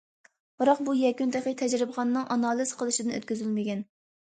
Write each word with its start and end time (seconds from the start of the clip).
بىراق 0.61 0.79
بۇ 0.87 0.95
يەكۈن 0.99 1.35
تېخى 1.35 1.53
تەجرىبىخانىنىڭ 1.61 2.27
ئانالىز 2.39 2.75
قىلىشىدىن 2.83 3.17
ئۆتكۈزۈلمىگەن. 3.21 3.89